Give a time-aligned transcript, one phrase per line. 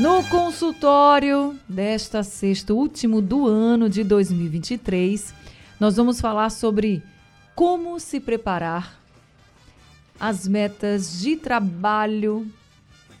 [0.00, 5.34] No consultório desta sexta, último do ano de 2023,
[5.78, 7.02] nós vamos falar sobre
[7.54, 8.98] como se preparar
[10.18, 12.50] as metas de trabalho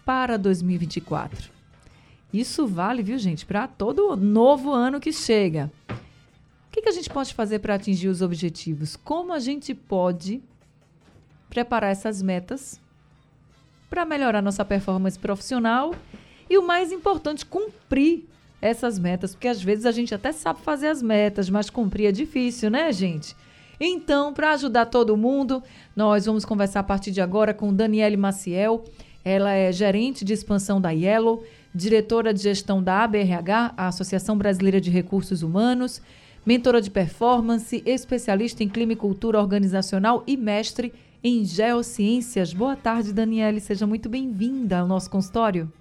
[0.04, 1.50] para 2024.
[2.32, 5.70] Isso vale, viu, gente, para todo novo ano que chega.
[5.90, 8.96] O que, que a gente pode fazer para atingir os objetivos?
[8.96, 10.42] Como a gente pode
[11.50, 12.80] preparar essas metas
[13.90, 15.94] para melhorar nossa performance profissional
[16.52, 18.28] e o mais importante, cumprir
[18.60, 22.12] essas metas, porque às vezes a gente até sabe fazer as metas, mas cumprir é
[22.12, 23.34] difícil, né, gente?
[23.80, 25.62] Então, para ajudar todo mundo,
[25.96, 28.84] nós vamos conversar a partir de agora com Daniele Maciel.
[29.24, 31.42] Ela é gerente de expansão da Yellow,
[31.74, 36.02] diretora de gestão da ABRH, a Associação Brasileira de Recursos Humanos,
[36.44, 40.92] mentora de performance, especialista em climicultura organizacional e mestre
[41.24, 42.52] em geociências.
[42.52, 43.58] Boa tarde, Daniele.
[43.58, 45.72] Seja muito bem-vinda ao nosso consultório.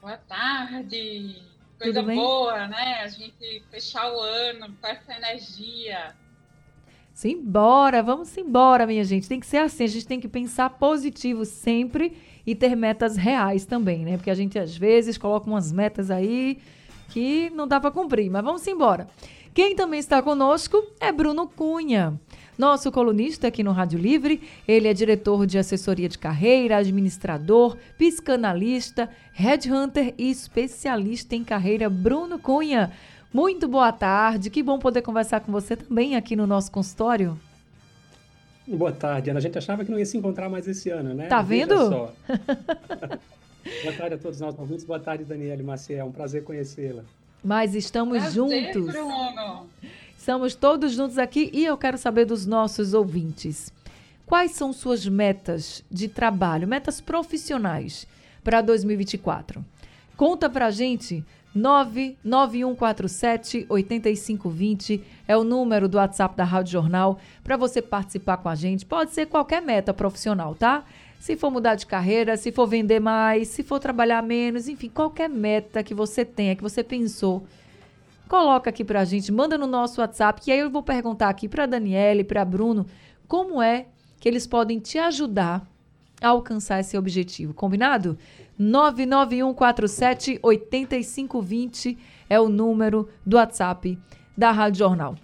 [0.00, 1.36] Boa tarde.
[1.78, 3.00] Coisa boa, né?
[3.02, 6.14] A gente fechar o ano com essa energia.
[7.12, 9.28] Simbora, vamos embora, minha gente.
[9.28, 13.66] Tem que ser assim, a gente tem que pensar positivo sempre e ter metas reais
[13.66, 14.16] também, né?
[14.16, 16.58] Porque a gente às vezes coloca umas metas aí
[17.10, 19.06] que não dá para cumprir, mas vamos embora.
[19.52, 22.18] Quem também está conosco é Bruno Cunha.
[22.58, 29.08] Nosso colunista aqui no Rádio Livre, ele é diretor de assessoria de carreira, administrador, psicanalista,
[29.32, 31.88] headhunter e especialista em carreira.
[31.88, 32.92] Bruno Cunha,
[33.32, 34.50] muito boa tarde.
[34.50, 37.38] Que bom poder conversar com você também aqui no nosso consultório.
[38.66, 39.38] Boa tarde, Ana.
[39.38, 41.26] A gente achava que não ia se encontrar mais esse ano, né?
[41.26, 41.76] Tá vendo?
[41.76, 42.12] só.
[43.82, 44.84] boa tarde a todos nós ouvintes.
[44.84, 46.00] Boa tarde, Daniela Maciel.
[46.00, 47.02] É um prazer conhecê-la.
[47.42, 48.92] Mas estamos prazer, juntos.
[48.92, 49.66] Bruno.
[50.20, 53.72] Estamos todos juntos aqui e eu quero saber dos nossos ouvintes.
[54.26, 58.06] Quais são suas metas de trabalho, metas profissionais
[58.44, 59.64] para 2024?
[60.18, 67.80] Conta pra gente 99147 8520 é o número do WhatsApp da Rádio Jornal para você
[67.80, 68.84] participar com a gente.
[68.84, 70.84] Pode ser qualquer meta profissional, tá?
[71.18, 75.30] Se for mudar de carreira, se for vender mais, se for trabalhar menos, enfim, qualquer
[75.30, 77.42] meta que você tenha, que você pensou
[78.30, 81.66] Coloca aqui pra gente, manda no nosso WhatsApp, que aí eu vou perguntar aqui pra
[81.66, 82.86] Daniele, pra Bruno,
[83.26, 83.88] como é
[84.20, 85.68] que eles podem te ajudar
[86.22, 87.52] a alcançar esse objetivo.
[87.52, 88.16] Combinado?
[88.56, 91.98] 99147 8520
[92.28, 93.98] é o número do WhatsApp
[94.38, 95.16] da Rádio Jornal.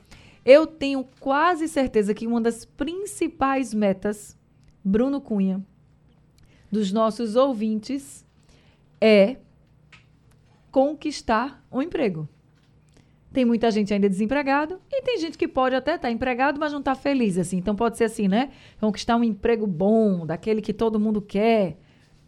[0.45, 4.37] Eu tenho quase certeza que uma das principais metas,
[4.85, 5.65] Bruno Cunha,
[6.73, 8.27] dos nossos ouvintes
[9.01, 9.37] é
[10.73, 12.29] conquistar um emprego.
[13.37, 16.73] Tem muita gente ainda desempregado e tem gente que pode até estar tá empregado, mas
[16.73, 17.59] não está feliz assim.
[17.59, 18.49] Então pode ser assim, né?
[18.81, 21.77] Conquistar um emprego bom, daquele que todo mundo quer.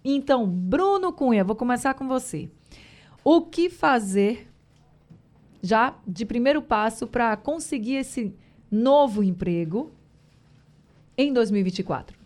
[0.04, 2.50] Então, Bruno Cunha, vou começar com você.
[3.24, 4.50] O que fazer
[5.62, 8.34] já de primeiro passo para conseguir esse
[8.70, 9.90] novo emprego
[11.16, 12.17] em 2024?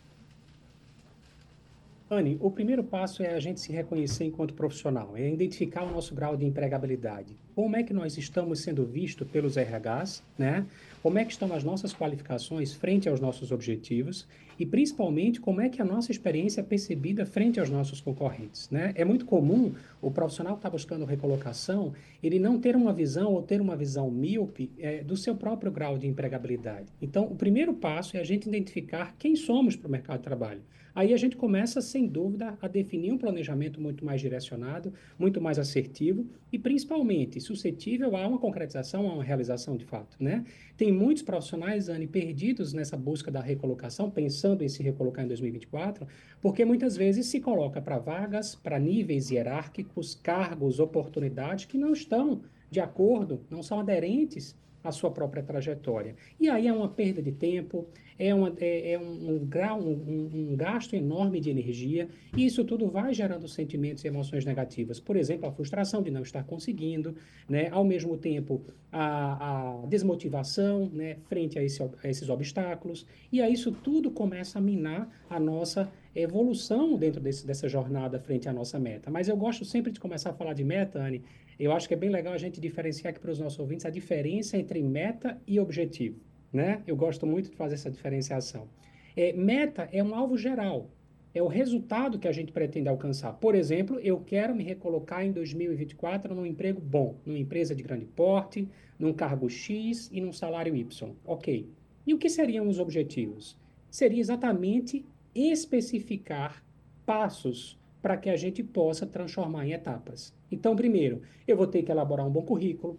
[2.13, 6.15] Anne, o primeiro passo é a gente se reconhecer enquanto profissional, é identificar o nosso
[6.15, 7.39] grau de empregabilidade.
[7.55, 10.67] Como é que nós estamos sendo vistos pelos RHs, né?
[11.03, 14.29] Como é que estão as nossas qualificações frente aos nossos objetivos
[14.59, 18.93] e principalmente como é que a nossa experiência é percebida frente aos nossos concorrentes, né?
[18.95, 21.93] É muito comum o profissional que está buscando recolocação,
[22.23, 25.99] ele não ter uma visão ou ter uma visão míope é, do seu próprio grau
[25.99, 26.87] de empregabilidade.
[27.01, 30.63] Então, o primeiro passo é a gente identificar quem somos para o mercado de trabalho.
[30.95, 35.59] Aí a gente começa, sem dúvida, a definir um planejamento muito mais direcionado, muito mais
[35.59, 40.17] assertivo e, principalmente, suscetível a uma concretização, a uma realização de fato.
[40.21, 40.45] Né?
[40.77, 46.07] Tem muitos profissionais, Anne, perdidos nessa busca da recolocação, pensando em se recolocar em 2024,
[46.41, 52.43] porque muitas vezes se coloca para vagas, para níveis hierárquicos, cargos, oportunidades que não estão
[52.71, 56.17] de acordo, não são aderentes à sua própria trajetória.
[56.41, 57.87] E aí é uma perda de tempo,
[58.25, 62.87] é, uma, é, é um, grau, um, um, gasto enorme de energia, e isso tudo
[62.87, 65.01] vai gerando sentimentos e emoções negativas.
[65.01, 67.17] Por exemplo, a frustração de não estar conseguindo,
[67.49, 67.69] né?
[67.73, 71.17] ao mesmo tempo a, a desmotivação né?
[71.25, 75.91] frente a, esse, a esses obstáculos, e aí isso tudo começa a minar a nossa
[76.15, 79.11] evolução dentro desse, dessa jornada frente à nossa meta.
[79.11, 81.25] Mas eu gosto sempre de começar a falar de meta, Anne,
[81.59, 83.91] eu acho que é bem legal a gente diferenciar aqui para os nossos ouvintes a
[83.91, 86.21] diferença entre meta e objetivo,
[86.53, 86.83] né?
[86.87, 88.69] Eu gosto muito de fazer essa diferenciação.
[89.17, 90.91] É, meta é um alvo geral,
[91.35, 93.33] é o resultado que a gente pretende alcançar.
[93.35, 98.05] Por exemplo, eu quero me recolocar em 2024 num emprego bom, numa empresa de grande
[98.05, 98.69] porte,
[98.99, 101.15] num cargo X e num salário Y.
[101.25, 101.71] Ok.
[102.07, 103.57] E o que seriam os objetivos?
[103.91, 106.63] Seria exatamente especificar
[107.07, 110.35] passos para que a gente possa transformar em etapas.
[110.51, 112.99] Então, primeiro, eu vou ter que elaborar um bom currículo.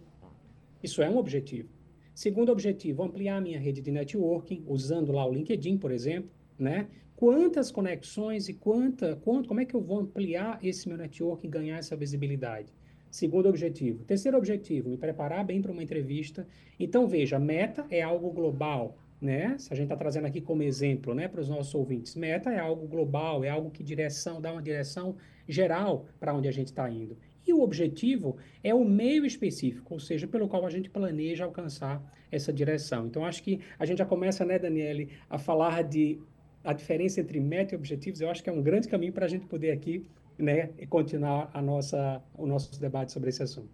[0.82, 1.68] Isso é um objetivo.
[2.14, 6.86] Segundo objetivo, ampliar minha rede de networking, usando lá o LinkedIn, por exemplo, né?
[7.16, 11.50] Quantas conexões e quanta, quanto, como é que eu vou ampliar esse meu network e
[11.50, 12.72] ganhar essa visibilidade?
[13.10, 14.04] Segundo objetivo.
[14.04, 16.46] Terceiro objetivo, me preparar bem para uma entrevista.
[16.78, 19.56] Então, veja, meta é algo global, né?
[19.58, 22.60] Se a gente está trazendo aqui como exemplo, né, para os nossos ouvintes, meta é
[22.60, 25.16] algo global, é algo que direção, dá uma direção
[25.48, 27.16] geral para onde a gente está indo.
[27.46, 32.02] E o objetivo é o meio específico, ou seja, pelo qual a gente planeja alcançar
[32.30, 33.06] essa direção.
[33.06, 36.18] Então, acho que a gente já começa, né, Daniele, a falar de
[36.62, 38.20] a diferença entre meta e objetivos.
[38.20, 40.08] Eu acho que é um grande caminho para a gente poder aqui,
[40.38, 43.68] né, continuar a nossa, o nosso debate sobre esse assunto.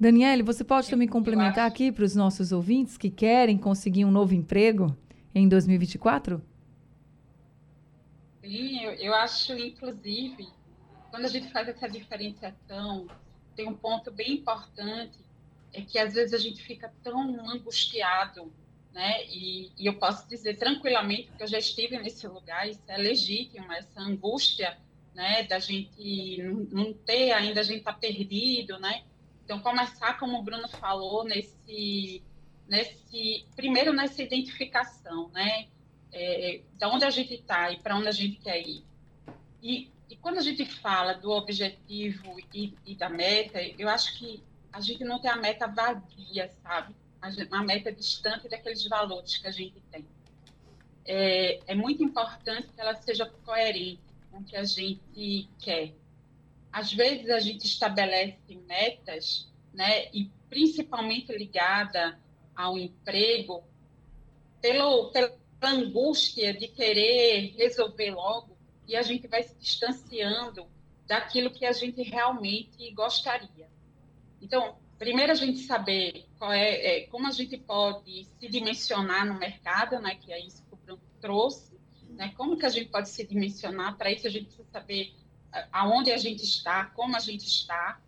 [0.00, 4.32] Daniele, você pode também complementar aqui para os nossos ouvintes que querem conseguir um novo
[4.32, 4.96] emprego
[5.34, 6.40] em 2024?
[8.40, 10.46] Sim, eu, eu acho, inclusive,
[11.10, 13.06] quando a gente faz essa diferenciação,
[13.54, 15.18] tem um ponto bem importante,
[15.72, 18.52] é que às vezes a gente fica tão angustiado,
[18.92, 19.24] né?
[19.26, 23.72] E, e eu posso dizer tranquilamente que eu já estive nesse lugar, isso é legítimo,
[23.72, 24.78] essa angústia,
[25.14, 25.42] né?
[25.44, 29.02] Da gente não, ter ainda, a gente tá perdido, né?
[29.44, 32.22] Então, começar, como o Bruno falou, nesse,
[32.68, 35.68] nesse primeiro nessa identificação, né?
[36.12, 38.82] É, de onde a gente está e para onde a gente quer ir.
[39.62, 44.42] E, e, quando a gente fala do objetivo e, e, da meta, eu acho que
[44.72, 46.94] a gente não tem a meta vazia, sabe?
[47.20, 50.06] A, meta distante daqueles valores que a gente tem.
[51.04, 54.00] É, é muito importante que ela seja coerente
[54.30, 55.94] com o que a gente quer
[56.72, 62.18] às vezes a gente estabelece metas, né, e principalmente ligada
[62.54, 63.62] ao emprego,
[64.60, 68.56] pelo, pela angústia de querer resolver logo,
[68.88, 70.66] e a gente vai se distanciando
[71.06, 73.68] daquilo que a gente realmente gostaria.
[74.40, 79.38] Então, primeiro a gente saber qual é, é como a gente pode se dimensionar no
[79.38, 81.78] mercado, né, que é isso que o Bruno trouxe,
[82.10, 85.14] né, como que a gente pode se dimensionar, para isso a gente precisa saber
[85.70, 88.00] aonde a gente está, como a gente está,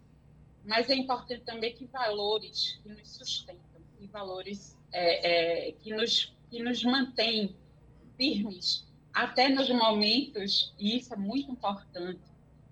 [0.64, 6.34] mas é importante também que valores que nos sustentam, que valores é, é, que, nos,
[6.50, 7.56] que nos mantêm
[8.16, 12.20] firmes, até nos momentos, e isso é muito importante,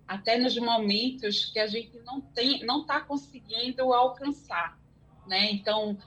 [0.07, 4.79] até nos momentos que a gente não tem, não está conseguindo alcançar,
[5.27, 5.51] né?
[5.51, 5.99] Então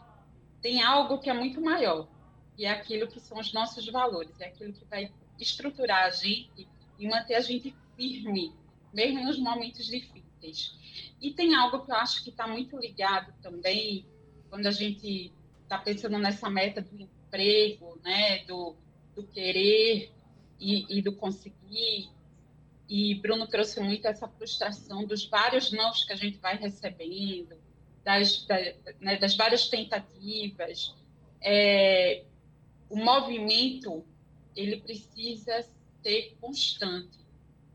[0.62, 2.08] tem algo que é muito maior,
[2.56, 6.68] que é aquilo que são os nossos valores, é aquilo que vai estruturar a gente
[6.98, 8.54] e manter a gente firme,
[8.94, 10.76] mesmo nos momentos difíceis.
[11.22, 14.06] E tem algo que eu acho que está muito ligado também,
[14.50, 15.32] quando a gente
[15.64, 18.76] está pensando nessa meta do emprego, né, do,
[19.16, 20.12] do querer
[20.62, 22.10] e, e do conseguir.
[22.88, 27.58] E Bruno trouxe muito essa frustração dos vários nãos que a gente vai recebendo,
[28.04, 28.58] das, da,
[29.00, 30.94] né, das várias tentativas.
[31.42, 32.24] É,
[32.90, 34.06] o movimento
[34.56, 35.68] ele precisa
[36.04, 37.20] ser constante.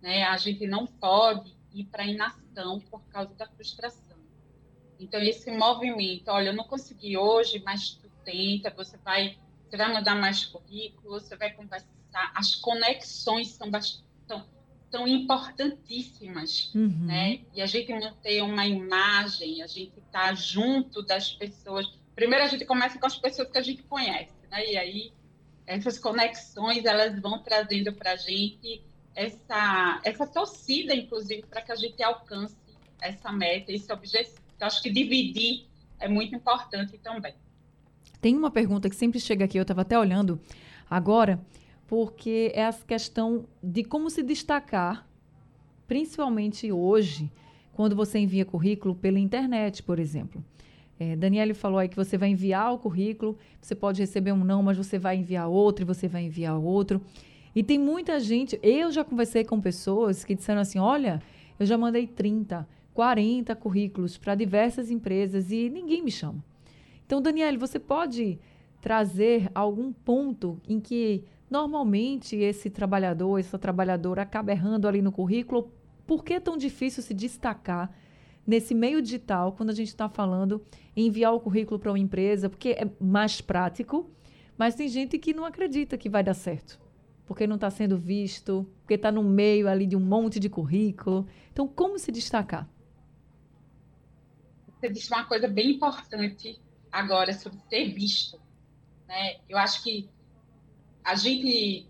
[0.01, 0.23] Né?
[0.25, 4.17] A gente não pode ir para a inação por causa da frustração.
[4.99, 9.93] Então, esse movimento, olha, eu não consegui hoje, mas tu tenta, você vai, você vai
[9.93, 11.96] mandar mais currículo, você vai conversar.
[12.35, 14.05] As conexões são bastante,
[14.91, 17.07] são, importantíssimas, uhum.
[17.07, 17.41] né?
[17.55, 21.87] E a gente manter uma imagem, a gente estar tá junto das pessoas.
[22.15, 24.73] Primeiro, a gente começa com as pessoas que a gente conhece, né?
[24.73, 25.13] E aí,
[25.67, 28.83] essas conexões, elas vão trazendo para a gente
[29.15, 32.57] essa, essa torcida, inclusive, para que a gente alcance
[33.01, 34.37] essa meta, esse objetivo.
[34.59, 35.67] Eu acho que dividir
[35.99, 37.35] é muito importante também.
[38.21, 40.41] Tem uma pergunta que sempre chega aqui, eu estava até olhando
[40.89, 41.41] agora,
[41.87, 45.09] porque é a questão de como se destacar,
[45.87, 47.31] principalmente hoje,
[47.73, 50.45] quando você envia currículo pela internet, por exemplo.
[50.99, 54.63] É, Daniele falou aí que você vai enviar o currículo, você pode receber um não,
[54.63, 57.01] mas você vai enviar outro e você vai enviar outro.
[57.55, 61.23] E tem muita gente, eu já conversei com pessoas que disseram assim: olha,
[61.59, 66.43] eu já mandei 30, 40 currículos para diversas empresas e ninguém me chama.
[67.05, 68.39] Então, Daniele, você pode
[68.81, 75.73] trazer algum ponto em que normalmente esse trabalhador, essa trabalhadora acaba errando ali no currículo?
[76.07, 77.91] Por que é tão difícil se destacar
[78.47, 80.63] nesse meio digital, quando a gente está falando
[80.95, 84.09] em enviar o currículo para uma empresa, porque é mais prático,
[84.57, 86.79] mas tem gente que não acredita que vai dar certo,
[87.27, 91.27] porque não está sendo visto, porque está no meio ali de um monte de currículo.
[91.53, 92.69] Então, como se destacar?
[94.79, 96.61] Você disse uma coisa bem importante
[96.93, 98.41] agora sobre ser visto.
[99.09, 99.37] Né?
[99.49, 100.09] Eu acho que
[101.07, 101.87] a gente.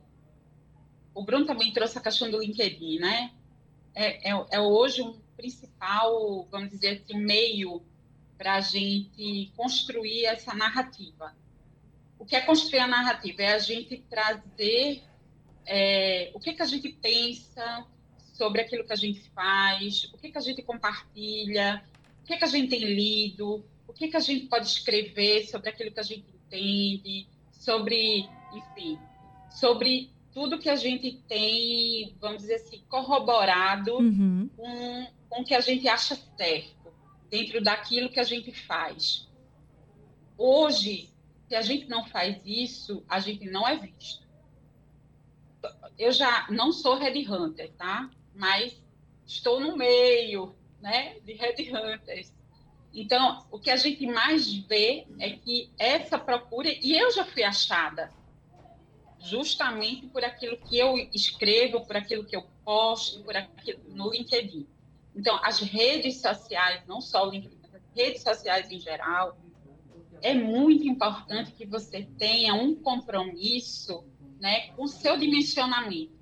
[1.15, 3.33] O Bruno também trouxe a questão do LinkedIn, né?
[3.95, 7.83] É, é, é hoje um principal, vamos dizer assim, meio
[8.37, 11.35] para a gente construir essa narrativa.
[12.19, 13.43] O que é construir a narrativa?
[13.43, 15.03] É a gente trazer
[15.65, 17.87] é, o que, que a gente pensa
[18.35, 21.83] sobre aquilo que a gente faz, o que, que a gente compartilha,
[22.23, 25.71] o que, que a gente tem lido, o que, que a gente pode escrever sobre
[25.71, 28.99] aquilo que a gente entende, sobre, enfim,
[29.51, 34.51] sobre tudo que a gente tem, vamos dizer assim, corroborado uhum.
[34.55, 36.93] com, com o que a gente acha certo,
[37.31, 39.27] dentro daquilo que a gente faz.
[40.37, 41.09] Hoje,
[41.49, 44.27] se a gente não faz isso, a gente não é visto.
[45.99, 48.11] Eu já não sou headhunter, tá?
[48.35, 48.77] Mas
[49.27, 52.33] estou no meio, né, de headhunters.
[52.93, 57.43] Então, o que a gente mais vê é que essa procura, e eu já fui
[57.43, 58.11] achada,
[59.29, 64.67] justamente por aquilo que eu escrevo, por aquilo que eu posto, por aquilo, no LinkedIn.
[65.15, 69.39] Então, as redes sociais, não só o LinkedIn, as redes sociais em geral,
[70.23, 74.05] é muito importante que você tenha um compromisso
[74.41, 76.13] né, com o seu dimensionamento,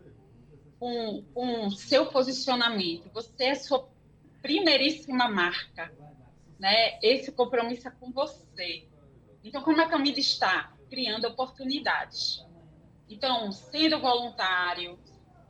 [0.78, 3.10] com, com o seu posicionamento.
[3.12, 3.88] Você é a sua
[4.42, 5.92] primeiríssima marca
[6.58, 6.98] né?
[7.02, 8.88] Esse compromisso é com você.
[9.42, 10.78] Então, como é que eu me destaco?
[10.88, 12.44] Criando oportunidades.
[13.08, 14.98] Então, sendo voluntário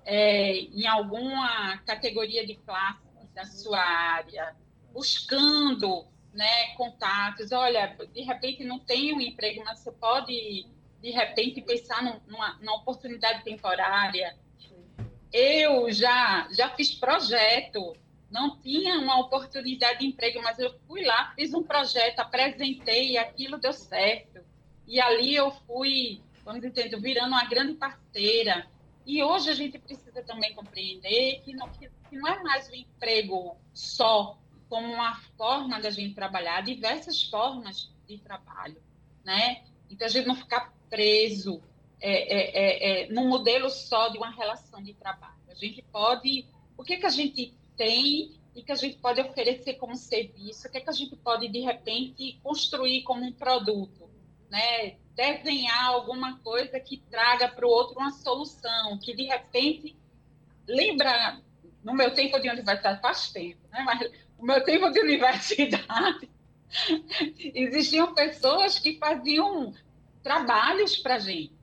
[0.05, 3.03] é, em alguma categoria de classe
[3.35, 4.55] da sua área,
[4.93, 7.53] buscando né, contatos.
[7.53, 10.67] Olha, de repente não tem um emprego, mas você pode,
[11.01, 14.37] de repente, pensar numa, numa oportunidade temporária.
[15.33, 17.97] Eu já, já fiz projeto
[18.35, 23.17] não tinha uma oportunidade de emprego, mas eu fui lá, fiz um projeto, apresentei e
[23.17, 24.41] aquilo deu certo.
[24.89, 28.67] E ali eu fui, vamos dizer, virando uma grande parceira.
[29.07, 33.57] E hoje a gente precisa também compreender que não, que, não é mais o emprego
[33.73, 38.81] só como uma forma da gente trabalhar, diversas formas de trabalho,
[39.25, 39.63] né?
[39.91, 41.63] Então a gente não ficar preso
[42.01, 45.35] é, é, é, é, num modelo só de uma relação de trabalho.
[45.49, 46.47] A gente pode,
[46.77, 50.71] o que que a gente tem e que a gente pode oferecer como serviço, o
[50.71, 54.04] que, que a gente pode, de repente, construir como um produto,
[54.55, 54.95] né?
[55.17, 59.97] desenhar alguma coisa que traga para o outro uma solução, que, de repente,
[60.67, 61.41] lembra,
[61.83, 63.83] no meu tempo de universidade, faz tempo, né?
[63.85, 64.01] mas
[64.39, 66.31] no meu tempo de universidade,
[67.53, 69.75] existiam pessoas que faziam
[70.23, 71.55] trabalhos para a gente,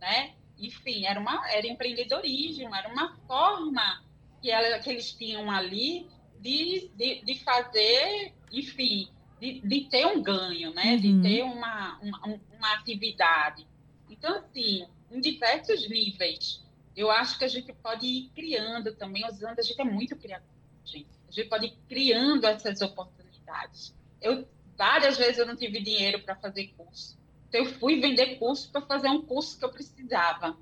[0.00, 0.34] né?
[0.58, 4.04] Enfim, era, uma, era empreendedorismo, era uma forma
[4.42, 6.06] que, ela, que eles tinham ali
[6.38, 9.08] de, de, de fazer, enfim,
[9.40, 10.92] de, de, ter um ganho, né?
[10.94, 11.00] Uhum.
[11.00, 13.66] De ter uma, uma, uma atividade.
[14.08, 16.62] Então, assim, em diversos níveis,
[16.94, 20.50] eu acho que a gente pode ir criando também, usando, a gente é muito criativo,
[20.84, 21.08] gente.
[21.28, 23.94] A gente pode ir criando essas oportunidades.
[24.20, 27.18] Eu, várias vezes eu não tive dinheiro para fazer curso.
[27.48, 30.56] Então, eu fui vender curso para fazer um curso que eu precisava.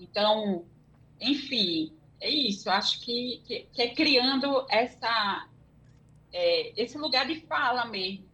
[0.00, 0.64] Então,
[1.20, 5.46] enfim, é isso, acho que, que, que é criando essa,
[6.34, 8.24] é, esse lugar de fala mesmo,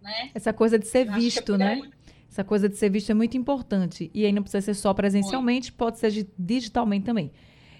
[0.00, 0.30] né?
[0.34, 1.90] Essa coisa de ser Eu visto, é né?
[2.28, 4.10] Essa coisa de ser visto é muito importante.
[4.14, 5.76] E aí não precisa ser só presencialmente, muito.
[5.76, 7.30] pode ser digitalmente também.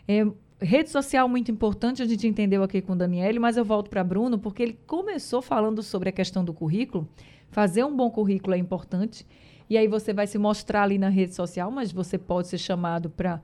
[0.06, 0.26] É,
[0.60, 4.04] rede social muito importante, a gente entendeu aqui com o Daniel, mas eu volto para
[4.04, 7.08] Bruno, porque ele começou falando sobre a questão do currículo.
[7.48, 9.26] Fazer um bom currículo é importante.
[9.68, 13.08] E aí você vai se mostrar ali na rede social, mas você pode ser chamado
[13.08, 13.40] para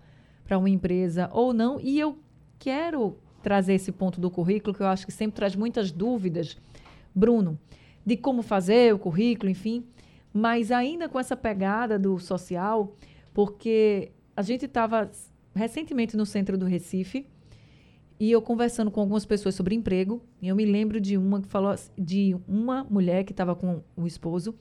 [0.50, 1.80] uma empresa ou não.
[1.80, 2.18] E eu
[2.58, 3.16] quero
[3.46, 6.56] trazer esse ponto do currículo, que eu acho que sempre traz muitas dúvidas,
[7.14, 7.56] Bruno,
[8.04, 9.84] de como fazer o currículo, enfim,
[10.32, 12.96] mas ainda com essa pegada do social,
[13.32, 15.08] porque a gente estava
[15.54, 17.24] recentemente no centro do Recife
[18.18, 21.46] e eu conversando com algumas pessoas sobre emprego, e eu me lembro de uma que
[21.46, 24.56] falou de uma mulher que estava com o esposo,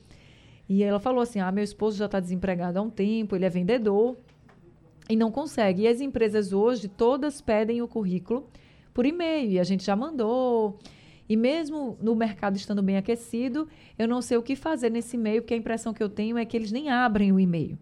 [0.70, 3.50] e ela falou assim: "Ah, meu esposo já está desempregado há um tempo, ele é
[3.50, 4.16] vendedor,
[5.10, 5.82] e não consegue.
[5.82, 8.48] E as empresas hoje todas pedem o currículo
[8.96, 10.80] por e-mail e a gente já mandou.
[11.28, 13.68] E mesmo no mercado estando bem aquecido,
[14.00, 16.46] eu não sei o que fazer nesse e-mail, porque a impressão que eu tenho é
[16.46, 17.78] que eles nem abrem o e-mail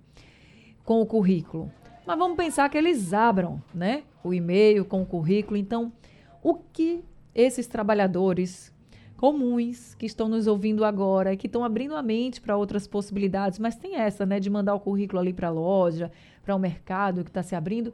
[0.84, 1.72] com o currículo.
[2.06, 4.04] Mas vamos pensar que eles abram, né?
[4.24, 5.56] O e-mail com o currículo.
[5.56, 5.94] Então,
[6.42, 7.04] o que
[7.36, 8.74] esses trabalhadores
[9.16, 13.76] comuns que estão nos ouvindo agora, que estão abrindo a mente para outras possibilidades, mas
[13.76, 16.12] tem essa, né, de mandar o currículo ali para a loja,
[16.44, 17.94] para o mercado que está se abrindo.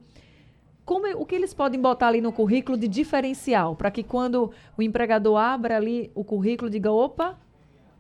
[0.90, 4.82] Como, o que eles podem botar ali no currículo de diferencial, para que quando o
[4.82, 7.40] empregador abra ali o currículo, diga: opa,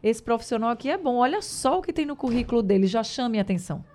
[0.02, 3.38] esse profissional aqui é bom, olha só o que tem no currículo dele, já chame
[3.38, 3.86] a atenção.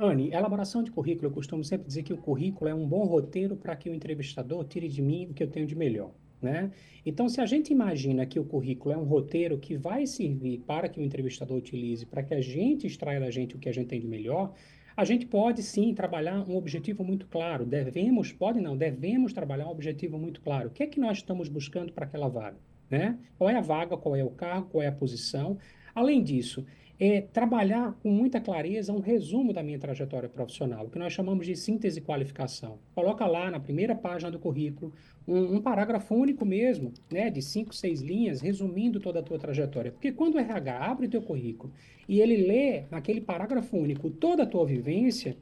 [0.00, 3.54] Anne, elaboração de currículo, eu costumo sempre dizer que o currículo é um bom roteiro
[3.54, 6.10] para que o entrevistador tire de mim o que eu tenho de melhor.
[6.42, 6.72] Né?
[7.06, 10.88] Então, se a gente imagina que o currículo é um roteiro que vai servir para
[10.88, 13.86] que o entrevistador utilize, para que a gente extraia da gente o que a gente
[13.86, 14.52] tem de melhor,
[14.96, 17.66] a gente pode sim trabalhar um objetivo muito claro.
[17.66, 20.68] Devemos, pode não, devemos trabalhar um objetivo muito claro.
[20.68, 22.56] O que é que nós estamos buscando para aquela vaga?
[22.88, 23.18] Né?
[23.36, 25.58] Qual é a vaga, qual é o cargo, qual é a posição?
[25.94, 26.64] Além disso,
[26.98, 31.46] é trabalhar com muita clareza um resumo da minha trajetória profissional, o que nós chamamos
[31.46, 32.78] de síntese qualificação.
[32.94, 34.92] Coloca lá na primeira página do currículo
[35.26, 39.90] um, um, parágrafo único mesmo, né, de cinco, seis linhas, resumindo toda a tua trajetória.
[39.90, 41.72] Porque quando o RH abre o teu currículo
[42.08, 45.36] e ele lê naquele parágrafo único toda a tua vivência,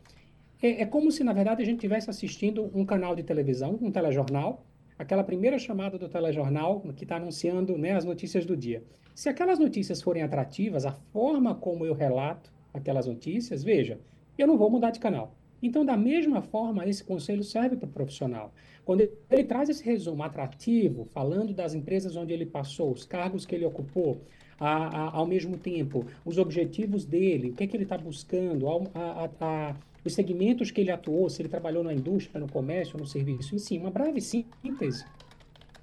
[0.63, 3.91] é, é como se, na verdade, a gente estivesse assistindo um canal de televisão, um
[3.91, 4.65] telejornal,
[4.99, 8.83] aquela primeira chamada do telejornal que está anunciando né, as notícias do dia.
[9.15, 13.99] Se aquelas notícias forem atrativas, a forma como eu relato aquelas notícias, veja,
[14.39, 15.35] eu não vou mudar de canal.
[15.63, 18.53] Então, da mesma forma, esse conselho serve para o profissional.
[18.85, 23.55] Quando ele traz esse resumo atrativo, falando das empresas onde ele passou, os cargos que
[23.55, 24.21] ele ocupou,
[24.59, 28.67] a, a, ao mesmo tempo, os objetivos dele, o que, é que ele está buscando,
[28.95, 33.55] a, os segmentos que ele atuou, se ele trabalhou na indústria, no comércio, no serviço,
[33.55, 35.05] em si, uma breve síntese,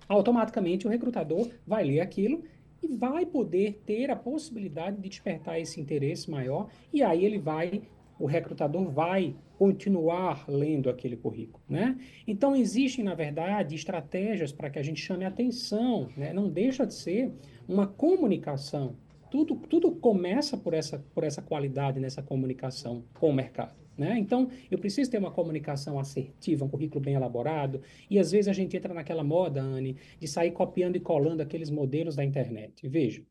[0.07, 2.43] automaticamente o recrutador vai ler aquilo
[2.81, 7.81] e vai poder ter a possibilidade de despertar esse interesse maior, e aí ele vai,
[8.17, 11.97] o recrutador vai continuar lendo aquele currículo, né?
[12.25, 16.31] Então existem, na verdade, estratégias para que a gente chame atenção, né?
[16.31, 17.33] Não deixa de ser
[17.67, 18.95] uma comunicação.
[19.29, 23.75] Tudo, tudo começa por essa, por essa qualidade nessa comunicação com o mercado.
[23.99, 24.17] Né?
[24.17, 28.53] Então, eu preciso ter uma comunicação assertiva, um currículo bem elaborado, e às vezes a
[28.53, 32.87] gente entra naquela moda, Anne, de sair copiando e colando aqueles modelos da internet.
[32.87, 33.21] Veja,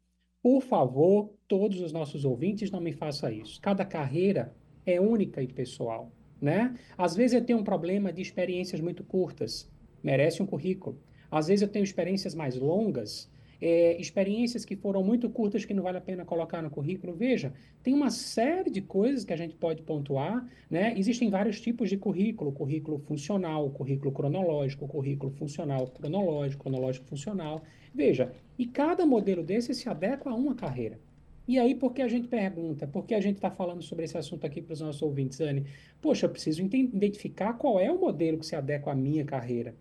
[0.42, 3.58] por favor, todos os nossos ouvintes não me façam isso.
[3.62, 4.54] Cada carreira
[4.84, 6.12] é única e pessoal.
[6.38, 6.74] Né?
[6.98, 9.70] Às vezes eu tenho um problema de experiências muito curtas,
[10.02, 11.00] merece um currículo.
[11.30, 15.82] Às vezes eu tenho experiências mais longas, é, experiências que foram muito curtas que não
[15.82, 17.14] vale a pena colocar no currículo.
[17.14, 20.94] Veja, tem uma série de coisas que a gente pode pontuar, né?
[20.96, 27.62] Existem vários tipos de currículo, currículo funcional, currículo cronológico, currículo funcional cronológico, cronológico funcional.
[27.94, 30.98] Veja, e cada modelo desse se adequa a uma carreira.
[31.46, 32.86] E aí, por que a gente pergunta?
[32.86, 35.64] Por que a gente está falando sobre esse assunto aqui para os nossos ouvintes, Anne?
[36.00, 39.74] Poxa, eu preciso identificar qual é o modelo que se adequa à minha carreira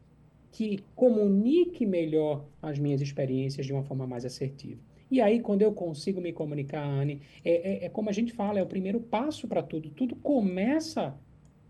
[0.57, 4.81] que comunique melhor as minhas experiências de uma forma mais assertiva.
[5.09, 8.57] E aí, quando eu consigo me comunicar, Anne, é, é, é como a gente fala,
[8.57, 9.91] é o primeiro passo para tudo.
[9.91, 11.15] Tudo começa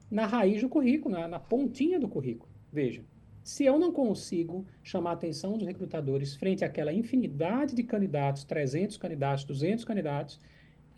[0.09, 2.49] na raiz do currículo, na, na pontinha do currículo.
[2.71, 3.03] Veja,
[3.43, 8.95] se eu não consigo chamar a atenção dos recrutadores frente àquela infinidade de candidatos, 300
[8.95, 10.39] candidatos, 200 candidatos,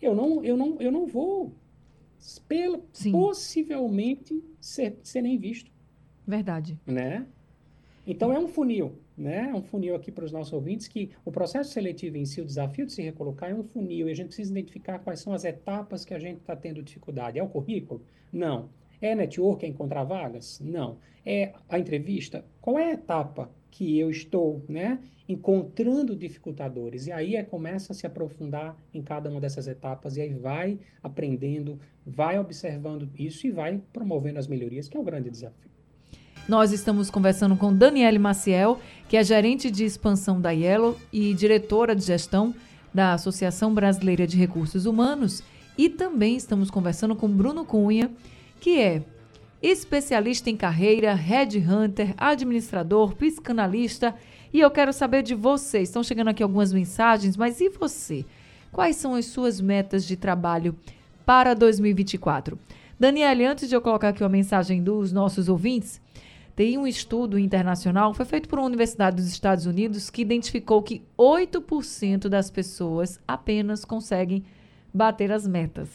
[0.00, 1.56] eu não, eu não, eu não vou
[2.46, 5.72] pela, possivelmente ser, ser nem visto.
[6.24, 6.78] Verdade.
[6.86, 7.26] Né?
[8.06, 9.50] Então, é um funil, né?
[9.50, 12.44] É um funil aqui para os nossos ouvintes que o processo seletivo em si, o
[12.44, 15.44] desafio de se recolocar é um funil e a gente precisa identificar quais são as
[15.44, 17.38] etapas que a gente está tendo dificuldade.
[17.38, 18.02] É o currículo?
[18.32, 18.68] Não.
[19.00, 20.60] É network, é encontrar vagas?
[20.60, 20.98] Não.
[21.24, 22.44] É a entrevista?
[22.60, 27.06] Qual é a etapa que eu estou, né, encontrando dificultadores?
[27.06, 30.78] E aí é, começa a se aprofundar em cada uma dessas etapas e aí vai
[31.02, 35.69] aprendendo, vai observando isso e vai promovendo as melhorias, que é o grande desafio.
[36.50, 41.94] Nós estamos conversando com Daniele Maciel, que é gerente de expansão da Yellow e diretora
[41.94, 42.52] de gestão
[42.92, 45.44] da Associação Brasileira de Recursos Humanos.
[45.78, 48.10] E também estamos conversando com Bruno Cunha,
[48.58, 49.00] que é
[49.62, 54.12] especialista em carreira, headhunter, administrador, psicanalista.
[54.52, 55.88] E eu quero saber de vocês.
[55.88, 58.24] Estão chegando aqui algumas mensagens, mas e você?
[58.72, 60.74] Quais são as suas metas de trabalho
[61.24, 62.58] para 2024?
[62.98, 66.00] Daniele, antes de eu colocar aqui uma mensagem dos nossos ouvintes,
[66.60, 71.02] tem um estudo internacional, foi feito por uma universidade dos Estados Unidos, que identificou que
[71.16, 74.44] 8% das pessoas apenas conseguem
[74.92, 75.88] bater as metas.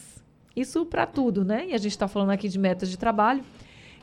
[0.56, 1.68] Isso para tudo, né?
[1.68, 3.44] E a gente está falando aqui de metas de trabalho.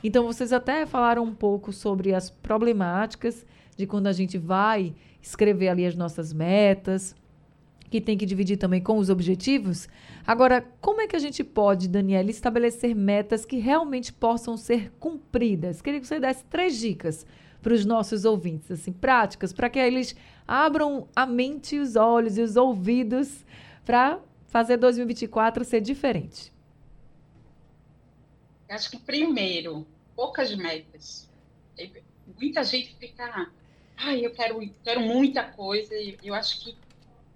[0.04, 3.44] Então, vocês até falaram um pouco sobre as problemáticas
[3.76, 7.12] de quando a gente vai escrever ali as nossas metas,
[7.92, 9.86] que tem que dividir também com os objetivos.
[10.26, 15.82] Agora, como é que a gente pode, Daniela, estabelecer metas que realmente possam ser cumpridas?
[15.82, 17.26] Queria que você desse três dicas
[17.60, 20.16] para os nossos ouvintes, assim, práticas, para que eles
[20.48, 23.44] abram a mente, os olhos e os ouvidos
[23.84, 26.50] para fazer 2024 ser diferente?
[28.70, 31.28] Acho que primeiro, poucas metas.
[32.40, 33.50] Muita gente fica,
[33.98, 36.74] ai, eu quero, quero muita coisa, eu acho que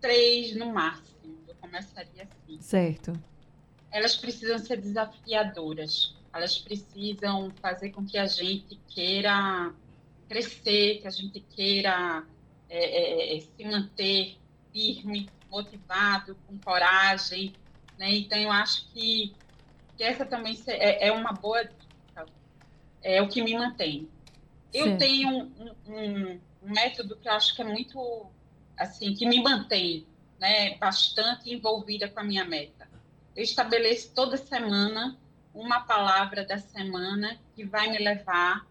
[0.07, 1.37] três no máximo.
[1.49, 2.61] Eu começaria assim.
[2.61, 3.13] Certo.
[3.91, 6.15] Elas precisam ser desafiadoras.
[6.33, 9.73] Elas precisam fazer com que a gente queira
[10.29, 12.25] crescer, que a gente queira
[12.69, 14.37] é, é, é se manter
[14.73, 17.53] firme, motivado, com coragem.
[17.99, 18.17] Né?
[18.17, 19.35] Então, eu acho que,
[19.97, 22.27] que essa também é, é uma boa dica.
[23.03, 24.09] É o que me mantém.
[24.73, 28.27] Eu tenho um, um, um, método que eu acho que é muito,
[28.77, 30.07] assim, que me mantém
[30.39, 32.89] né, bastante envolvida com a minha meta.
[33.35, 35.19] Eu estabeleço toda semana
[35.55, 38.67] uma palavra da semana que vai me levar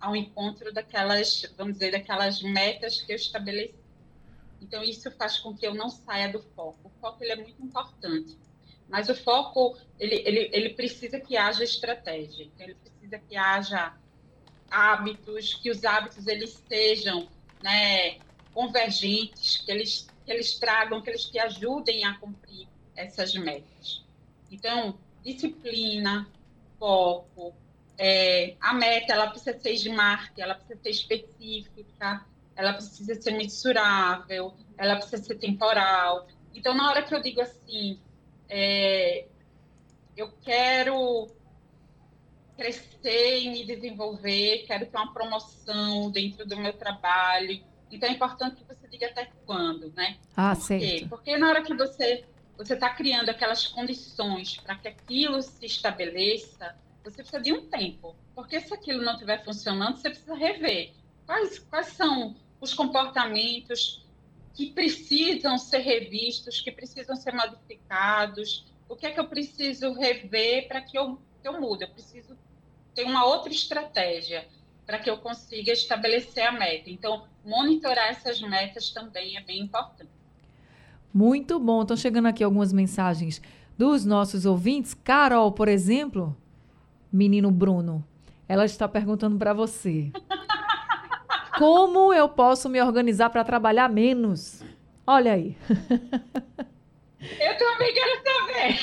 [0.00, 3.74] ao encontro daquelas, vamos dizer, daquelas metas que eu estabeleci.
[4.60, 6.78] Então, isso faz com que eu não saia do foco.
[6.84, 8.38] O foco ele é muito importante,
[8.88, 13.94] mas o foco ele, ele, ele precisa que haja estratégia, ele precisa que haja
[14.70, 17.28] hábitos, que os hábitos eles sejam
[17.62, 18.20] né,
[18.56, 22.66] convergentes, que eles, que eles tragam, que eles te ajudem a cumprir
[22.96, 24.02] essas metas.
[24.50, 26.26] Então, disciplina,
[26.78, 27.54] foco,
[27.98, 32.24] é, a meta ela precisa ser smart, ela precisa ser específica,
[32.56, 36.26] ela precisa ser mensurável, ela precisa ser temporal.
[36.54, 38.00] Então, na hora que eu digo assim,
[38.48, 39.26] é,
[40.16, 41.30] eu quero
[42.56, 47.62] crescer e me desenvolver, quero ter uma promoção dentro do meu trabalho.
[47.90, 50.16] Então, é importante que você diga até quando, né?
[50.36, 50.82] Ah, Por certo.
[50.82, 51.06] Quê?
[51.08, 52.24] Porque na hora que você
[52.56, 58.16] você está criando aquelas condições para que aquilo se estabeleça, você precisa de um tempo.
[58.34, 60.92] Porque se aquilo não estiver funcionando, você precisa rever.
[61.26, 64.04] Quais, quais são os comportamentos
[64.54, 68.64] que precisam ser revistos, que precisam ser modificados?
[68.88, 71.84] O que é que eu preciso rever para que eu, que eu mude?
[71.84, 72.36] Eu preciso
[72.94, 74.48] ter uma outra estratégia
[74.86, 76.88] para que eu consiga estabelecer a meta.
[76.88, 80.10] Então, monitorar essas metas também é bem importante.
[81.12, 81.82] Muito bom.
[81.82, 83.42] Estão chegando aqui algumas mensagens
[83.76, 84.94] dos nossos ouvintes.
[84.94, 86.36] Carol, por exemplo,
[87.12, 88.06] menino Bruno,
[88.48, 90.12] ela está perguntando para você:
[91.58, 94.62] Como eu posso me organizar para trabalhar menos?
[95.06, 95.56] Olha aí.
[97.20, 98.76] Eu também quero saber.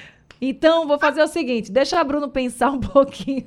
[0.40, 3.46] então, vou fazer o seguinte: deixa a Bruno pensar um pouquinho.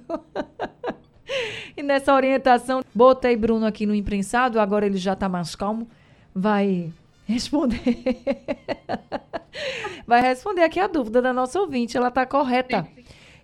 [1.76, 5.88] e nessa orientação, botei Bruno aqui no imprensado, agora ele já está mais calmo.
[6.34, 6.92] Vai
[7.26, 7.82] responder.
[10.06, 11.96] Vai responder aqui a dúvida da nossa ouvinte.
[11.96, 12.88] Ela está correta.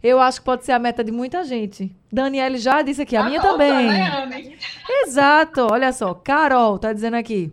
[0.02, 1.94] Eu acho que pode ser a meta de muita gente.
[2.12, 3.88] Daniele já disse aqui, a, a minha nossa, também.
[3.88, 4.58] Né,
[5.04, 5.68] Exato.
[5.70, 7.52] Olha só, Carol está dizendo aqui.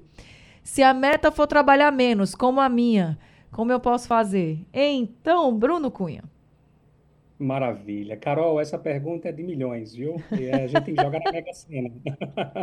[0.62, 3.18] Se a meta for trabalhar menos, como a minha,
[3.56, 4.58] como eu posso fazer?
[4.70, 6.22] Então, Bruno Cunha.
[7.38, 8.14] Maravilha.
[8.14, 10.16] Carol, essa pergunta é de milhões, viu?
[10.38, 11.90] E a gente tem que jogar na Mega Sena.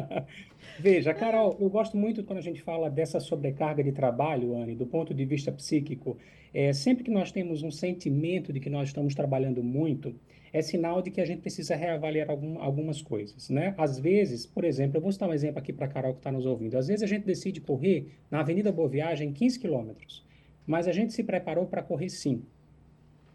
[0.77, 4.85] Veja, Carol, eu gosto muito quando a gente fala dessa sobrecarga de trabalho, Anne, do
[4.85, 6.15] ponto de vista psíquico.
[6.53, 10.13] É, sempre que nós temos um sentimento de que nós estamos trabalhando muito,
[10.53, 13.73] é sinal de que a gente precisa reavaliar algum, algumas coisas, né?
[13.79, 16.45] Às vezes, por exemplo, eu vou citar um exemplo aqui para Carol que está nos
[16.45, 16.77] ouvindo.
[16.77, 20.23] Às vezes a gente decide correr na Avenida Boa Viagem 15 quilômetros,
[20.65, 22.45] mas a gente se preparou para correr 5,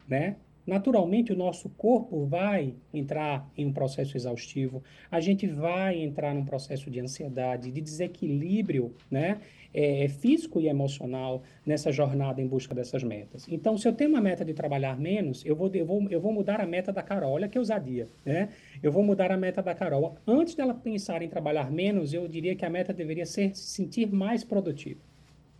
[0.08, 0.36] né?
[0.68, 6.44] naturalmente o nosso corpo vai entrar em um processo exaustivo, a gente vai entrar num
[6.44, 9.40] processo de ansiedade, de desequilíbrio, né?
[9.72, 13.46] É, físico e emocional nessa jornada em busca dessas metas.
[13.50, 16.32] Então, se eu tenho uma meta de trabalhar menos, eu vou, eu vou, eu vou
[16.32, 17.32] mudar a meta da Carol.
[17.32, 18.48] Olha que ousadia, né?
[18.82, 20.16] Eu vou mudar a meta da Carol.
[20.26, 24.10] Antes dela pensar em trabalhar menos, eu diria que a meta deveria ser se sentir
[24.10, 25.00] mais produtiva.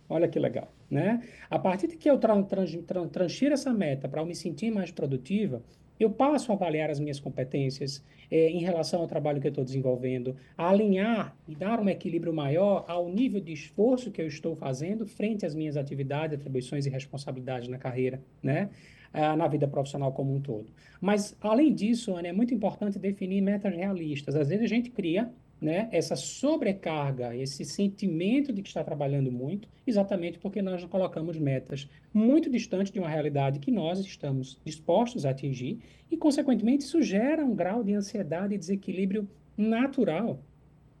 [0.09, 1.21] Olha que legal, né?
[1.49, 2.65] A partir de que eu tra tra
[3.11, 5.61] transfiro essa meta para eu me sentir mais produtiva,
[5.99, 9.65] eu passo a avaliar as minhas competências eh, em relação ao trabalho que eu estou
[9.65, 14.55] desenvolvendo, a alinhar e dar um equilíbrio maior ao nível de esforço que eu estou
[14.55, 18.69] fazendo frente às minhas atividades, atribuições e responsabilidades na carreira, né?
[19.11, 20.71] Ah, na vida profissional como um todo.
[21.01, 24.35] Mas, além disso, Ana, é muito importante definir metas realistas.
[24.35, 29.67] Às vezes a gente cria né, essa sobrecarga, esse sentimento de que está trabalhando muito,
[29.85, 35.31] exatamente porque nós colocamos metas muito distantes de uma realidade que nós estamos dispostos a
[35.31, 40.41] atingir e, consequentemente, isso gera um grau de ansiedade e desequilíbrio natural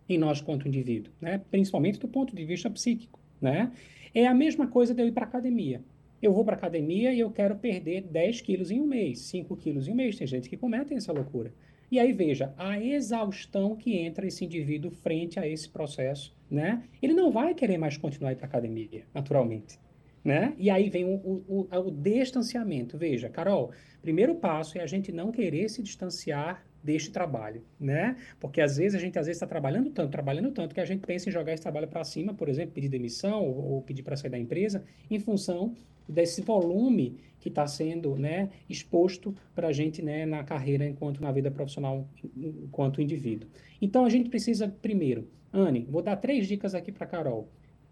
[0.07, 3.19] em nós quanto indivíduo, né, principalmente do ponto de vista psíquico.
[3.39, 3.71] Né?
[4.13, 5.81] É a mesma coisa de eu ir para a academia.
[6.21, 9.55] Eu vou para a academia e eu quero perder 10 quilos em um mês, 5
[9.55, 10.17] quilos em um mês.
[10.17, 11.53] Tem gente que comete essa loucura.
[11.91, 16.83] E aí veja, a exaustão que entra esse indivíduo frente a esse processo, né?
[17.01, 19.79] Ele não vai querer mais continuar para academia, naturalmente.
[20.23, 20.53] Né?
[20.57, 22.97] E aí vem o, o, o, o distanciamento.
[22.97, 23.71] Veja, Carol,
[24.01, 28.15] primeiro passo é a gente não querer se distanciar deste trabalho, né?
[28.39, 31.05] Porque às vezes a gente às vezes está trabalhando tanto, trabalhando tanto que a gente
[31.05, 34.15] pensa em jogar esse trabalho para cima, por exemplo, pedir demissão ou, ou pedir para
[34.15, 35.75] sair da empresa, em função
[36.09, 41.31] desse volume que está sendo, né, exposto para a gente, né, na carreira enquanto na
[41.31, 43.49] vida profissional enquanto indivíduo.
[43.81, 47.47] Então a gente precisa primeiro, Anne, vou dar três dicas aqui para Carol.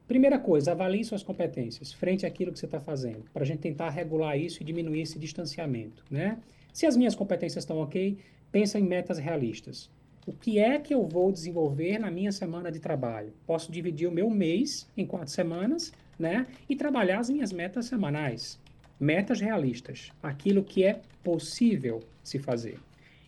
[0.07, 3.89] Primeira coisa, avalie suas competências frente àquilo que você está fazendo, para a gente tentar
[3.89, 6.39] regular isso e diminuir esse distanciamento, né?
[6.73, 8.17] Se as minhas competências estão ok,
[8.51, 9.89] pensa em metas realistas.
[10.25, 13.33] O que é que eu vou desenvolver na minha semana de trabalho?
[13.45, 16.47] Posso dividir o meu mês em quatro semanas, né?
[16.67, 18.59] E trabalhar as minhas metas semanais.
[18.99, 20.11] Metas realistas.
[20.21, 22.79] Aquilo que é possível se fazer.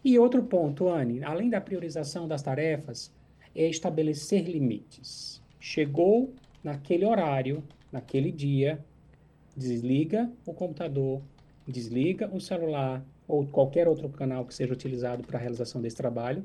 [0.04, 3.14] E outro ponto, Anne, além da priorização das tarefas,
[3.56, 5.42] é estabelecer limites.
[5.60, 8.84] Chegou naquele horário, naquele dia,
[9.56, 11.22] desliga o computador,
[11.68, 16.44] desliga o celular ou qualquer outro canal que seja utilizado para a realização desse trabalho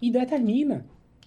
[0.00, 0.84] e determina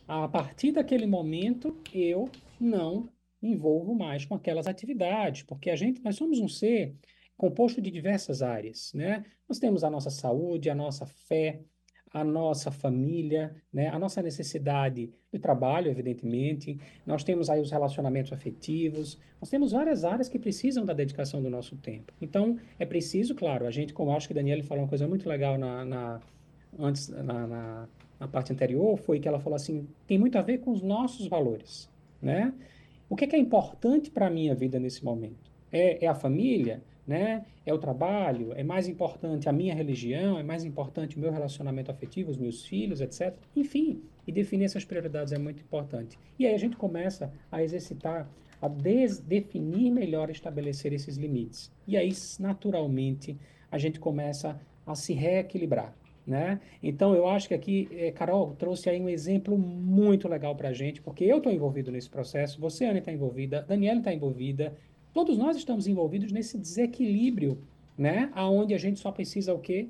[0.07, 3.07] a partir daquele momento eu não
[3.47, 6.95] envolvo mais com aquelas atividades, porque a gente nós somos um ser
[7.37, 9.25] composto de diversas áreas, né?
[9.47, 11.61] Nós temos a nossa saúde, a nossa fé,
[12.13, 13.87] a nossa família, né?
[13.89, 16.79] a nossa necessidade de trabalho, evidentemente.
[17.07, 19.17] Nós temos aí os relacionamentos afetivos.
[19.41, 22.13] Nós temos várias áreas que precisam da dedicação do nosso tempo.
[22.21, 25.57] Então, é preciso, claro, a gente, como acho que Daniela falou uma coisa muito legal
[25.57, 26.21] na, na
[26.77, 27.87] antes, na, na,
[28.19, 31.27] na, parte anterior, foi que ela falou assim, tem muito a ver com os nossos
[31.27, 31.89] valores,
[32.21, 32.53] né?
[33.13, 35.51] O que é, que é importante para a minha vida nesse momento?
[35.71, 36.81] É, é a família?
[37.05, 37.45] né?
[37.63, 41.91] É o trabalho, é mais importante a minha religião, é mais importante o meu relacionamento
[41.91, 43.35] afetivo, os meus filhos, etc.
[43.55, 46.17] Enfim, e definir essas prioridades é muito importante.
[46.39, 48.27] E aí a gente começa a exercitar,
[48.59, 51.71] a definir melhor, estabelecer esses limites.
[51.85, 53.37] E aí, naturalmente,
[53.69, 55.93] a gente começa a se reequilibrar.
[56.25, 56.61] Né?
[56.81, 60.73] Então, eu acho que aqui, é, Carol trouxe aí um exemplo muito legal para a
[60.73, 64.73] gente, porque eu estou envolvido nesse processo, você, Ana, está envolvida, Daniela está envolvida,
[65.13, 67.61] Todos nós estamos envolvidos nesse desequilíbrio,
[67.95, 68.31] né?
[68.33, 69.87] Aonde a gente só precisa o quê?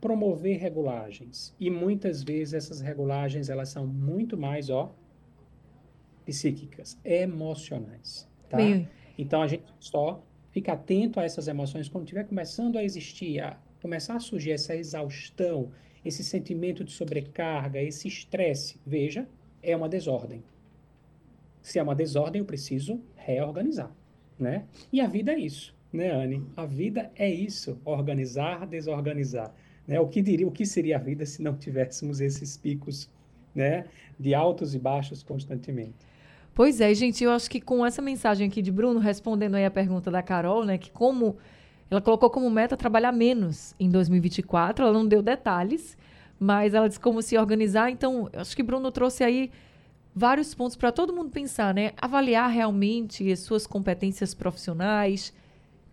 [0.00, 1.54] Promover regulagens.
[1.60, 4.92] E muitas vezes essas regulagens, elas são muito mais, ó,
[6.26, 8.56] psíquicas, emocionais, tá?
[8.56, 8.88] Bem...
[9.16, 10.20] Então a gente só
[10.50, 14.74] fica atento a essas emoções quando estiver começando a existir, a começar a surgir essa
[14.74, 15.70] exaustão,
[16.02, 18.80] esse sentimento de sobrecarga, esse estresse.
[18.86, 19.28] Veja,
[19.62, 20.42] é uma desordem.
[21.60, 23.94] Se é uma desordem, eu preciso reorganizar
[24.38, 24.64] né?
[24.92, 26.42] E a vida é isso, né, Anne?
[26.56, 29.52] A vida é isso, organizar, desorganizar.
[29.86, 30.00] Né?
[30.00, 33.08] O que diria, o que seria a vida se não tivéssemos esses picos,
[33.54, 33.84] né,
[34.18, 35.94] de altos e baixos constantemente?
[36.54, 39.70] Pois é, gente, eu acho que com essa mensagem aqui de Bruno respondendo aí a
[39.70, 41.36] pergunta da Carol, né, que como
[41.90, 45.96] ela colocou como meta trabalhar menos em 2024, ela não deu detalhes,
[46.38, 47.90] mas ela disse como se organizar.
[47.90, 49.50] Então, acho que Bruno trouxe aí
[50.14, 51.92] vários pontos para todo mundo pensar, né?
[52.00, 55.32] Avaliar realmente as suas competências profissionais,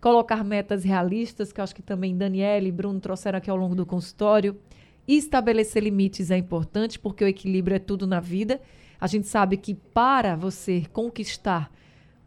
[0.00, 3.86] colocar metas realistas, que acho que também Daniela e Bruno trouxeram aqui ao longo do
[3.86, 4.58] consultório.
[5.06, 8.60] E estabelecer limites é importante, porque o equilíbrio é tudo na vida.
[9.00, 11.72] A gente sabe que para você conquistar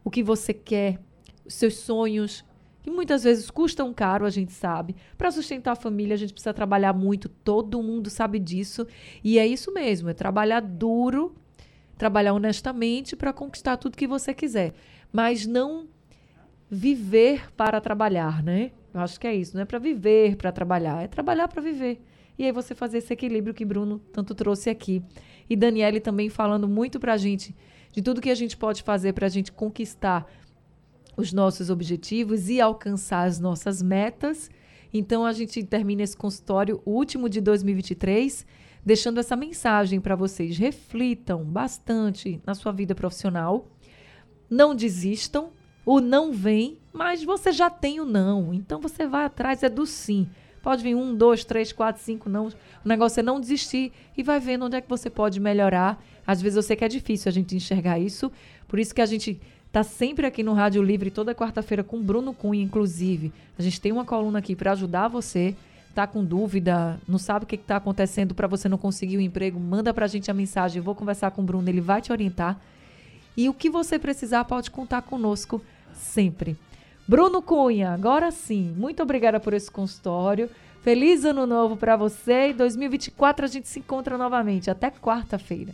[0.04, 0.99] o que você quer,
[1.45, 2.43] os seus sonhos,
[2.86, 4.95] que muitas vezes custam caro, a gente sabe.
[5.17, 8.86] Para sustentar a família, a gente precisa trabalhar muito, todo mundo sabe disso.
[9.24, 11.36] E é isso mesmo, é trabalhar duro
[11.98, 14.74] trabalhar honestamente para conquistar tudo que você quiser,
[15.12, 15.88] mas não
[16.69, 18.71] viver para trabalhar, né?
[18.93, 22.00] Eu acho que é isso, não é para viver para trabalhar, é trabalhar para viver.
[22.38, 25.02] E aí você fazer esse equilíbrio que Bruno tanto trouxe aqui.
[25.50, 27.56] E Daniele também falando muito para a gente
[27.91, 30.30] de tudo que a gente pode fazer para a gente conquistar
[31.17, 34.49] os nossos objetivos e alcançar as nossas metas.
[34.93, 38.45] Então a gente termina esse consultório último de 2023
[38.86, 40.58] deixando essa mensagem para vocês.
[40.58, 43.67] Reflitam bastante na sua vida profissional.
[44.49, 45.49] Não desistam.
[45.86, 48.54] O não vem, mas você já tem o não.
[48.54, 50.28] Então você vai atrás é do sim.
[50.63, 52.47] Pode vir um, dois, três, quatro, cinco não.
[52.47, 56.04] O negócio é não desistir e vai vendo onde é que você pode melhorar.
[56.25, 58.32] Às vezes eu sei que é difícil a gente enxergar isso.
[58.67, 59.39] Por isso que a gente
[59.75, 63.33] está sempre aqui no Rádio Livre toda quarta-feira com Bruno Cunha, inclusive.
[63.59, 65.53] A gente tem uma coluna aqui para ajudar você
[65.89, 69.23] está com dúvida, não sabe o que está acontecendo para você não conseguir o um
[69.23, 70.77] emprego, manda para a gente a mensagem.
[70.77, 72.57] Eu vou conversar com o Bruno, ele vai te orientar.
[73.35, 75.61] E o que você precisar, pode contar conosco
[75.93, 76.57] sempre.
[77.05, 80.49] Bruno Cunha, agora sim, muito obrigada por esse consultório.
[80.81, 84.71] Feliz ano novo para você e 2024 a gente se encontra novamente.
[84.71, 85.73] Até quarta-feira.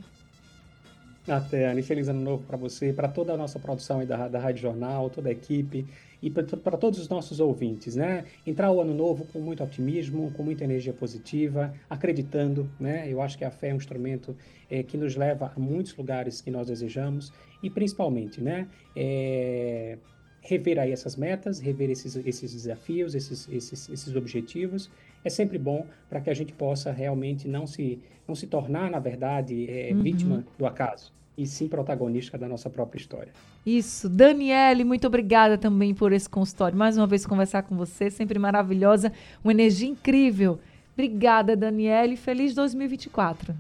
[1.27, 1.83] Até, Anne.
[1.83, 5.09] Feliz ano novo para você, para toda a nossa produção aí da, da Rádio Jornal,
[5.09, 5.85] toda a equipe
[6.21, 8.25] e para todos os nossos ouvintes, né?
[8.45, 13.05] Entrar o ano novo com muito otimismo, com muita energia positiva, acreditando, né?
[13.07, 14.35] Eu acho que a fé é um instrumento
[14.69, 17.31] é, que nos leva a muitos lugares que nós desejamos
[17.61, 18.67] e principalmente, né?
[18.95, 19.97] É,
[20.41, 24.89] rever aí essas metas, rever esses, esses desafios, esses, esses, esses objetivos.
[25.23, 28.99] É sempre bom para que a gente possa realmente não se, não se tornar, na
[28.99, 30.01] verdade, é, uhum.
[30.01, 33.33] vítima do acaso e sim protagonista da nossa própria história.
[33.65, 34.09] Isso.
[34.09, 36.77] Daniele, muito obrigada também por esse consultório.
[36.77, 39.11] Mais uma vez conversar com você, sempre maravilhosa,
[39.43, 40.59] uma energia incrível.
[40.93, 42.15] Obrigada, Daniele.
[42.15, 43.55] Feliz 2024.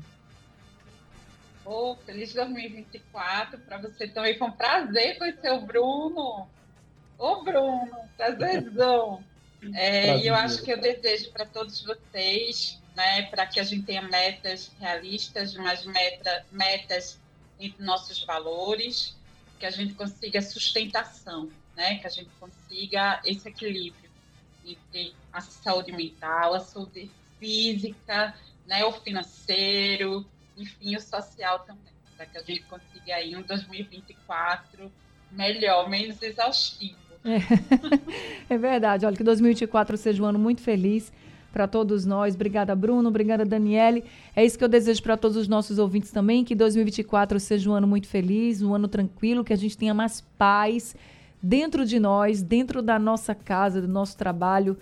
[1.65, 4.37] Oh, feliz 2024 para você também.
[4.37, 6.47] Foi um prazer conhecer o Bruno.
[7.17, 9.23] Ô, Bruno, prazerzão.
[9.73, 13.85] É, e eu acho que eu desejo para todos vocês, né, para que a gente
[13.85, 17.19] tenha metas realistas, mas meta, metas
[17.59, 19.15] entre nossos valores,
[19.59, 21.99] que a gente consiga sustentação, né?
[21.99, 24.09] que a gente consiga esse equilíbrio
[24.65, 28.83] entre a saúde mental, a saúde física, né?
[28.83, 30.25] o financeiro,
[30.57, 34.91] enfim, o social também, para que a gente consiga aí um 2024
[35.31, 37.00] melhor, menos exaustivo.
[37.23, 37.39] É,
[38.53, 41.11] é verdade, olha, que 2024 seja um ano muito feliz
[41.51, 42.35] para todos nós.
[42.35, 43.09] Obrigada, Bruno.
[43.09, 44.03] Obrigada, Daniele.
[44.35, 47.73] É isso que eu desejo para todos os nossos ouvintes também, que 2024 seja um
[47.73, 50.95] ano muito feliz, um ano tranquilo, que a gente tenha mais paz
[51.41, 54.77] dentro de nós, dentro da nossa casa, do nosso trabalho,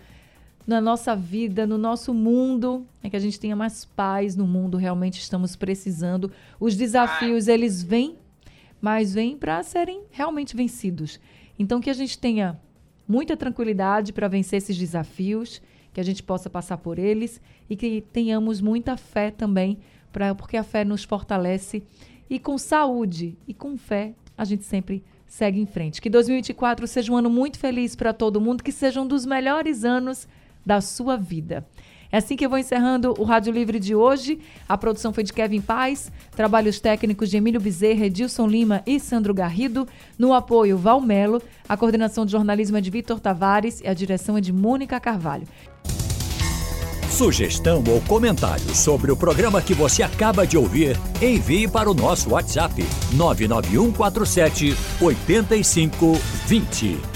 [0.67, 4.77] na nossa vida, no nosso mundo, é que a gente tenha mais paz no mundo,
[4.77, 6.31] realmente estamos precisando.
[6.59, 8.17] Os desafios, eles vêm,
[8.79, 11.19] mas vêm para serem realmente vencidos.
[11.59, 12.59] Então que a gente tenha
[13.07, 18.01] muita tranquilidade para vencer esses desafios que a gente possa passar por eles e que
[18.13, 19.77] tenhamos muita fé também,
[20.11, 21.83] pra, porque a fé nos fortalece.
[22.29, 26.01] E com saúde e com fé, a gente sempre segue em frente.
[26.01, 29.83] Que 2024 seja um ano muito feliz para todo mundo, que seja um dos melhores
[29.83, 30.27] anos
[30.65, 31.65] da sua vida.
[32.11, 34.39] É assim que eu vou encerrando o Rádio Livre de hoje.
[34.67, 39.33] A produção foi de Kevin Paz, trabalhos técnicos de Emílio Bezerra, Edilson Lima e Sandro
[39.33, 39.87] Garrido.
[40.17, 41.41] No apoio, Valmelo.
[41.67, 45.47] A coordenação de jornalismo é de Vitor Tavares e a direção é de Mônica Carvalho.
[47.09, 52.29] Sugestão ou comentário sobre o programa que você acaba de ouvir, envie para o nosso
[52.29, 52.81] WhatsApp
[53.13, 57.08] 99147 8520.